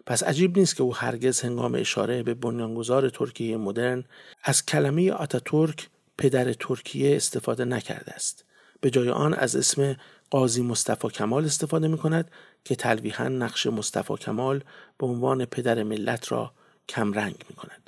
پس 0.06 0.22
عجیب 0.22 0.58
نیست 0.58 0.76
که 0.76 0.82
او 0.82 0.96
هرگز 0.96 1.40
هنگام 1.40 1.74
اشاره 1.74 2.22
به 2.22 2.34
بنیانگذار 2.34 3.08
ترکیه 3.08 3.56
مدرن 3.56 4.04
از 4.44 4.66
کلمه 4.66 5.12
آتاتورک 5.12 5.88
پدر 6.18 6.52
ترکیه 6.52 7.16
استفاده 7.16 7.64
نکرده 7.64 8.12
است. 8.12 8.44
به 8.80 8.90
جای 8.90 9.10
آن 9.10 9.34
از 9.34 9.56
اسم 9.56 9.96
قاضی 10.30 10.62
مصطفی 10.62 11.08
کمال 11.08 11.44
استفاده 11.44 11.88
می 11.88 11.98
کند 11.98 12.30
که 12.64 12.76
تلویحا 12.76 13.28
نقش 13.28 13.66
مصطفی 13.66 14.14
کمال 14.14 14.64
به 14.98 15.06
عنوان 15.06 15.44
پدر 15.44 15.82
ملت 15.82 16.32
را 16.32 16.52
کمرنگ 16.88 17.44
می 17.50 17.56
کند. 17.56 17.85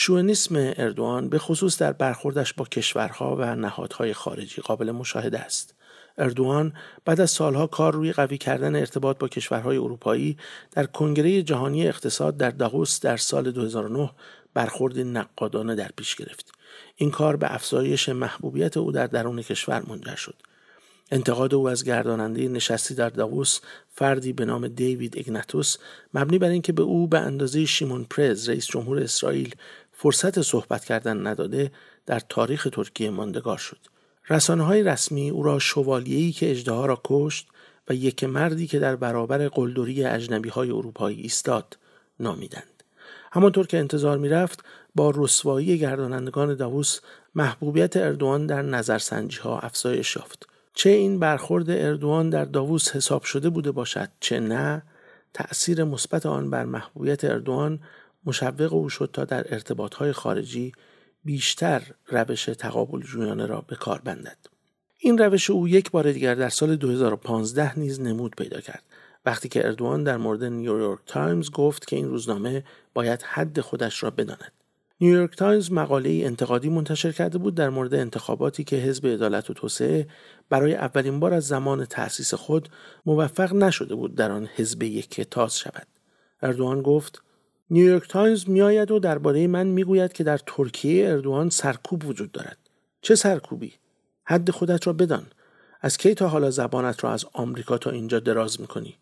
شوونیسم 0.00 0.72
اردوان 0.76 1.28
به 1.28 1.38
خصوص 1.38 1.78
در 1.78 1.92
برخوردش 1.92 2.52
با 2.52 2.64
کشورها 2.64 3.36
و 3.36 3.54
نهادهای 3.54 4.12
خارجی 4.12 4.62
قابل 4.62 4.90
مشاهده 4.90 5.38
است. 5.38 5.74
اردوان 6.18 6.72
بعد 7.04 7.20
از 7.20 7.30
سالها 7.30 7.66
کار 7.66 7.92
روی 7.94 8.12
قوی 8.12 8.38
کردن 8.38 8.76
ارتباط 8.76 9.18
با 9.18 9.28
کشورهای 9.28 9.76
اروپایی 9.76 10.36
در 10.72 10.86
کنگره 10.86 11.42
جهانی 11.42 11.88
اقتصاد 11.88 12.36
در 12.36 12.50
داووس 12.50 13.00
در 13.00 13.16
سال 13.16 13.50
2009 13.50 14.10
برخورد 14.54 14.98
نقادانه 14.98 15.74
در 15.74 15.90
پیش 15.96 16.14
گرفت. 16.14 16.52
این 16.96 17.10
کار 17.10 17.36
به 17.36 17.54
افزایش 17.54 18.08
محبوبیت 18.08 18.76
او 18.76 18.92
در 18.92 19.06
درون 19.06 19.42
کشور 19.42 19.82
منجر 19.88 20.16
شد. 20.16 20.34
انتقاد 21.10 21.54
او 21.54 21.68
از 21.68 21.84
گرداننده 21.84 22.48
نشستی 22.48 22.94
در 22.94 23.08
داووس 23.08 23.60
فردی 23.94 24.32
به 24.32 24.44
نام 24.44 24.68
دیوید 24.68 25.18
اگناتوس 25.18 25.76
مبنی 26.14 26.38
بر 26.38 26.48
اینکه 26.48 26.72
به 26.72 26.82
او 26.82 27.06
به 27.06 27.18
اندازه 27.18 27.64
شیمون 27.64 28.04
پرز 28.04 28.48
رئیس 28.48 28.66
جمهور 28.66 28.98
اسرائیل 29.02 29.54
فرصت 30.00 30.40
صحبت 30.40 30.84
کردن 30.84 31.26
نداده 31.26 31.70
در 32.06 32.20
تاریخ 32.20 32.68
ترکیه 32.72 33.10
ماندگار 33.10 33.58
شد. 33.58 33.78
رسانه 34.30 34.64
های 34.64 34.82
رسمی 34.82 35.30
او 35.30 35.42
را 35.42 35.58
شوالیه‌ای 35.58 36.32
که 36.32 36.50
اجدها 36.50 36.86
را 36.86 37.00
کشت 37.04 37.48
و 37.88 37.94
یک 37.94 38.24
مردی 38.24 38.66
که 38.66 38.78
در 38.78 38.96
برابر 38.96 39.48
قلدری 39.48 40.04
اجنبی 40.04 40.48
های 40.48 40.70
اروپایی 40.70 41.20
ایستاد 41.20 41.78
نامیدند. 42.20 42.82
همانطور 43.32 43.66
که 43.66 43.78
انتظار 43.78 44.18
می‌رفت 44.18 44.64
با 44.94 45.12
رسوایی 45.16 45.78
گردانندگان 45.78 46.54
داووس 46.54 47.00
محبوبیت 47.34 47.96
اردوان 47.96 48.46
در 48.46 48.62
نظرسنجی 48.62 49.38
ها 49.38 49.58
افزایش 49.58 50.16
یافت. 50.16 50.48
چه 50.74 50.90
این 50.90 51.18
برخورد 51.18 51.70
اردوغان 51.70 52.30
در 52.30 52.44
داووس 52.44 52.96
حساب 52.96 53.22
شده 53.22 53.50
بوده 53.50 53.70
باشد 53.70 54.08
چه 54.20 54.40
نه 54.40 54.82
تأثیر 55.34 55.84
مثبت 55.84 56.26
آن 56.26 56.50
بر 56.50 56.64
محبوبیت 56.64 57.24
اردوغان 57.24 57.80
مشوق 58.28 58.72
او 58.72 58.88
شد 58.88 59.10
تا 59.12 59.24
در 59.24 59.54
ارتباطهای 59.54 60.12
خارجی 60.12 60.72
بیشتر 61.24 61.82
روش 62.08 62.44
تقابل 62.44 63.00
جویانه 63.00 63.46
را 63.46 63.60
به 63.60 63.76
کار 63.76 64.00
بندد. 64.04 64.36
این 64.98 65.18
روش 65.18 65.50
او 65.50 65.68
یک 65.68 65.90
بار 65.90 66.12
دیگر 66.12 66.34
در 66.34 66.48
سال 66.48 66.76
2015 66.76 67.78
نیز 67.78 68.00
نمود 68.00 68.34
پیدا 68.36 68.60
کرد. 68.60 68.82
وقتی 69.26 69.48
که 69.48 69.66
اردوغان 69.66 70.04
در 70.04 70.16
مورد 70.16 70.44
نیویورک 70.44 70.98
تایمز 71.06 71.50
گفت 71.50 71.86
که 71.86 71.96
این 71.96 72.08
روزنامه 72.08 72.64
باید 72.94 73.22
حد 73.22 73.60
خودش 73.60 74.02
را 74.02 74.10
بداند. 74.10 74.52
نیویورک 75.00 75.36
تایمز 75.36 75.72
مقاله 75.72 76.20
انتقادی 76.24 76.68
منتشر 76.68 77.12
کرده 77.12 77.38
بود 77.38 77.54
در 77.54 77.70
مورد 77.70 77.94
انتخاباتی 77.94 78.64
که 78.64 78.76
حزب 78.76 79.06
عدالت 79.06 79.50
و 79.50 79.54
توسعه 79.54 80.06
برای 80.48 80.74
اولین 80.74 81.20
بار 81.20 81.34
از 81.34 81.46
زمان 81.46 81.84
تأسیس 81.84 82.34
خود 82.34 82.68
موفق 83.06 83.54
نشده 83.54 83.94
بود 83.94 84.14
در 84.14 84.30
آن 84.30 84.48
حزب 84.56 84.82
یکه‌تاز 84.82 85.58
شود. 85.58 85.86
اردوغان 86.42 86.82
گفت 86.82 87.22
نیویورک 87.70 88.08
تایمز 88.08 88.48
میآید 88.48 88.90
و 88.90 88.98
درباره 88.98 89.46
من 89.46 89.66
می‌گوید 89.66 90.12
که 90.12 90.24
در 90.24 90.38
ترکیه 90.46 91.10
اردوغان 91.10 91.50
سرکوب 91.50 92.04
وجود 92.04 92.32
دارد. 92.32 92.58
چه 93.02 93.14
سرکوبی؟ 93.14 93.72
حد 94.24 94.50
خودت 94.50 94.86
را 94.86 94.92
بدان. 94.92 95.26
از 95.80 95.96
کی 95.96 96.14
تا 96.14 96.28
حالا 96.28 96.50
زبانت 96.50 97.04
را 97.04 97.12
از 97.12 97.24
آمریکا 97.32 97.78
تا 97.78 97.90
اینجا 97.90 98.20
دراز 98.20 98.60
می‌کنی؟ 98.60 98.96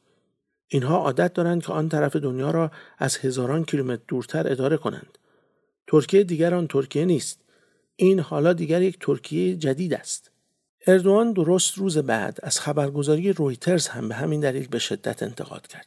اینها 0.69 0.97
عادت 0.97 1.35
دارند 1.35 1.63
که 1.63 1.73
آن 1.73 1.89
طرف 1.89 2.17
دنیا 2.17 2.51
را 2.51 2.71
از 2.99 3.17
هزاران 3.17 3.65
کیلومتر 3.65 4.03
دورتر 4.09 4.53
اداره 4.53 4.77
کنند. 4.77 5.19
ترکیه 5.87 6.25
دیگر 6.25 6.55
آن 6.55 6.67
ترکیه 6.67 7.05
نیست 7.05 7.41
این 7.97 8.21
حالا 8.21 8.53
دیگر 8.53 8.83
یک 8.83 8.99
ترکیه 9.01 9.57
جدید 9.57 9.95
است 9.95 10.31
اردوان 10.87 11.33
درست 11.33 11.79
روز 11.79 11.99
بعد 11.99 12.39
از 12.43 12.61
خبرگزاری 12.61 13.33
رویترز 13.33 13.89
هم 13.89 14.09
به 14.09 14.15
همین 14.15 14.41
دلیل 14.41 14.69
به 14.69 14.79
شدت 14.79 15.23
انتقاد 15.23 15.67
کرد 15.67 15.87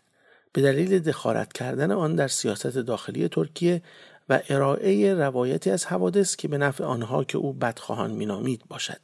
به 0.53 0.61
دلیل 0.61 0.99
دخالت 0.99 1.53
کردن 1.53 1.91
آن 1.91 2.15
در 2.15 2.27
سیاست 2.27 2.77
داخلی 2.77 3.27
ترکیه 3.27 3.81
و 4.29 4.41
ارائه 4.49 5.13
روایتی 5.13 5.69
از 5.69 5.85
حوادث 5.85 6.35
که 6.35 6.47
به 6.47 6.57
نفع 6.57 6.83
آنها 6.83 7.23
که 7.23 7.37
او 7.37 7.53
بدخواهان 7.53 8.11
مینامید 8.11 8.61
باشد. 8.67 8.99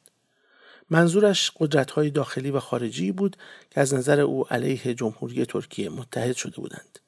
منظورش 0.90 1.52
قدرت‌های 1.60 2.10
داخلی 2.10 2.52
و 2.52 2.60
خارجی 2.60 3.12
بود 3.12 3.38
که 3.70 3.82
از 3.82 3.94
نظر 3.94 4.20
او 4.20 4.48
علیه 4.48 4.94
جمهوری 4.94 5.46
ترکیه 5.46 5.90
متحد 5.90 6.36
شده 6.36 6.56
بودند. 6.56 7.00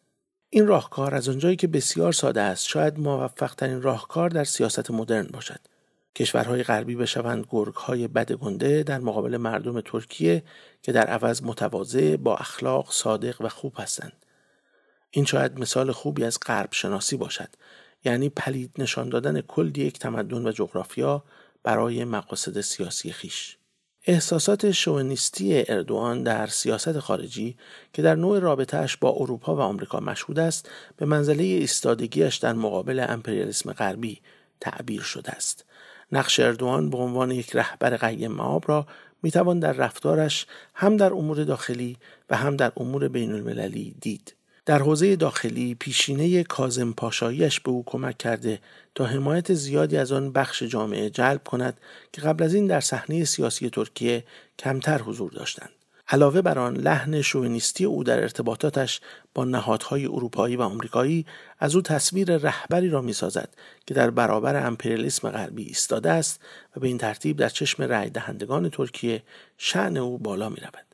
این 0.50 0.68
راهکار 0.68 1.16
از 1.16 1.30
آنجایی 1.30 1.56
که 1.56 1.68
بسیار 1.68 2.12
ساده 2.12 2.42
است 2.42 2.66
شاید 2.68 3.00
موفق 3.00 3.56
ترین 3.56 3.82
راهکار 3.82 4.30
در 4.30 4.44
سیاست 4.44 4.92
مدرن 4.92 5.28
باشد. 5.34 5.60
کشورهای 6.16 6.64
غربی 6.64 6.96
بشوند 6.96 7.46
گرگهای 7.50 8.08
بد 8.08 8.32
گنده 8.32 8.84
در 8.84 9.00
مقابل 9.00 9.38
مردم 9.38 9.82
ترکیه 9.82 10.44
که 10.82 10.92
در 10.92 11.06
عوض 11.08 11.44
متواضع 11.44 12.16
با 12.16 12.36
اخلاق 12.38 12.92
صادق 12.92 13.42
و 13.42 13.50
خوب 13.50 13.74
هستند. 13.78 14.14
این 15.12 15.26
شاید 15.26 15.60
مثال 15.60 15.92
خوبی 15.92 16.24
از 16.24 16.40
غرب 16.46 16.70
شناسی 16.72 17.18
باشد. 17.18 17.50
یعنی 18.06 18.30
پلید 18.30 18.72
نشان 18.78 19.10
دادن 19.10 19.42
کل 19.42 19.78
یک 19.78 20.00
تمدن 20.00 20.48
و 20.48 20.52
جغرافیا 20.52 21.24
برای 21.64 22.06
مقاصد 22.06 22.62
سیاسی 22.62 23.12
خیش. 23.12 23.58
احساسات 24.10 24.72
شوونیستی 24.72 25.64
اردوان 25.68 26.24
در 26.24 26.48
سیاست 26.48 27.00
خارجی 27.00 27.58
که 27.94 28.02
در 28.02 28.16
نوع 28.16 28.40
رابطهش 28.40 28.98
با 28.98 29.10
اروپا 29.10 29.56
و 29.56 29.60
آمریکا 29.60 30.00
مشهود 30.00 30.40
است 30.40 30.70
به 30.98 31.06
منزله 31.06 31.44
ایستادگیش 31.44 32.36
در 32.36 32.54
مقابل 32.54 33.06
امپریالیسم 33.10 33.74
غربی 33.74 34.22
تعبیر 34.60 35.02
شده 35.02 35.32
است. 35.32 35.66
نقش 36.12 36.40
اردوان 36.40 36.90
به 36.90 36.98
عنوان 36.98 37.32
یک 37.32 37.56
رهبر 37.56 37.98
قیم 37.98 38.32
معاب 38.32 38.64
را 38.68 38.88
می‌توان 39.24 39.60
در 39.60 39.72
رفتارش 39.72 40.46
هم 40.74 40.98
در 40.98 41.14
امور 41.14 41.44
داخلی 41.44 41.98
و 42.30 42.36
هم 42.36 42.56
در 42.56 42.72
امور 42.78 43.08
بین 43.08 43.34
المللی 43.34 43.96
دید. 44.02 44.37
در 44.68 44.80
حوزه 44.80 45.16
داخلی 45.16 45.76
پیشینه 45.76 46.44
کازم 46.44 46.92
پاشاییش 46.92 47.60
به 47.60 47.72
او 47.72 47.84
کمک 47.86 48.18
کرده 48.18 48.60
تا 48.96 49.06
حمایت 49.06 49.54
زیادی 49.54 49.98
از 49.98 50.12
آن 50.12 50.32
بخش 50.32 50.64
جامعه 50.64 51.10
جلب 51.10 51.44
کند 51.44 51.80
که 52.14 52.22
قبل 52.22 52.44
از 52.44 52.54
این 52.54 52.68
در 52.68 52.80
صحنه 52.80 53.26
سیاسی 53.26 53.70
ترکیه 53.70 54.24
کمتر 54.60 55.02
حضور 55.02 55.32
داشتند 55.32 55.70
علاوه 56.10 56.42
بر 56.42 56.60
آن 56.60 56.78
لحن 56.78 57.22
شوونیستی 57.22 57.86
او 57.86 58.04
در 58.04 58.22
ارتباطاتش 58.22 59.02
با 59.34 59.46
نهادهای 59.46 60.06
اروپایی 60.06 60.56
و 60.56 60.62
آمریکایی 60.62 61.26
از 61.60 61.76
او 61.76 61.82
تصویر 61.82 62.38
رهبری 62.38 62.90
را 62.90 63.02
می‌سازد 63.02 63.50
که 63.86 63.94
در 63.94 64.10
برابر 64.10 64.66
امپریالیسم 64.66 65.30
غربی 65.30 65.64
ایستاده 65.64 66.12
است 66.12 66.42
و 66.76 66.80
به 66.80 66.88
این 66.88 66.98
ترتیب 66.98 67.38
در 67.38 67.50
چشم 67.50 67.84
رأی 67.84 68.10
دهندگان 68.10 68.70
ترکیه 68.70 69.24
شعن 69.58 69.98
او 69.98 70.18
بالا 70.18 70.50
می 70.50 70.58
رود. 70.62 70.88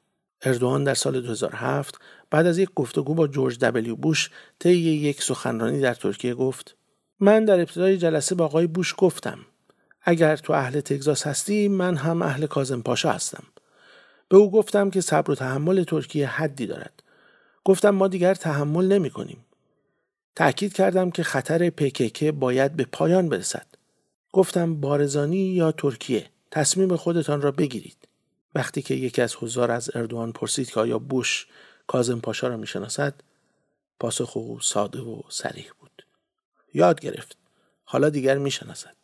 اردوان 0.45 0.83
در 0.83 0.93
سال 0.93 1.21
2007 1.21 1.99
بعد 2.33 2.45
از 2.45 2.57
یک 2.57 2.69
گفتگو 2.75 3.13
با 3.13 3.27
جورج 3.27 3.59
دبلیو 3.59 3.95
بوش 3.95 4.29
طی 4.59 4.73
یک 4.77 5.23
سخنرانی 5.23 5.79
در 5.79 5.93
ترکیه 5.93 6.33
گفت 6.33 6.75
من 7.19 7.45
در 7.45 7.59
ابتدای 7.59 7.97
جلسه 7.97 8.35
با 8.35 8.45
آقای 8.45 8.67
بوش 8.67 8.95
گفتم 8.97 9.39
اگر 10.01 10.35
تو 10.35 10.53
اهل 10.53 10.81
تگزاس 10.81 11.27
هستی 11.27 11.67
من 11.67 11.95
هم 11.95 12.21
اهل 12.21 12.45
کازم 12.45 12.81
پاشا 12.81 13.11
هستم. 13.11 13.43
به 14.29 14.37
او 14.37 14.51
گفتم 14.51 14.89
که 14.89 15.01
صبر 15.01 15.31
و 15.31 15.35
تحمل 15.35 15.83
ترکیه 15.83 16.27
حدی 16.27 16.65
دارد. 16.65 17.03
گفتم 17.63 17.89
ما 17.89 18.07
دیگر 18.07 18.33
تحمل 18.33 18.87
نمی 18.87 19.09
کنیم. 19.09 19.45
تأکید 20.35 20.73
کردم 20.73 21.11
که 21.11 21.23
خطر 21.23 21.69
پکک 21.69 22.23
باید 22.23 22.75
به 22.75 22.85
پایان 22.91 23.29
برسد. 23.29 23.67
گفتم 24.31 24.75
بارزانی 24.75 25.45
یا 25.45 25.71
ترکیه 25.71 26.25
تصمیم 26.51 26.95
خودتان 26.95 27.41
را 27.41 27.51
بگیرید. 27.51 28.07
وقتی 28.55 28.81
که 28.81 28.93
یکی 28.93 29.21
از 29.21 29.35
حضار 29.35 29.71
از 29.71 29.95
اردوان 29.95 30.31
پرسید 30.31 30.71
که 30.71 30.79
آیا 30.79 30.99
بوش 30.99 31.47
کازم 31.87 32.19
پاشا 32.19 32.47
را 32.47 32.57
می‌شناسد 32.57 33.13
پاسخ 33.99 34.37
او 34.37 34.59
ساده 34.59 34.99
و 34.99 35.21
سریح 35.29 35.71
بود. 35.79 36.05
یاد 36.73 36.99
گرفت. 36.99 37.37
حالا 37.83 38.09
دیگر 38.09 38.37
می‌شناسد. 38.37 38.95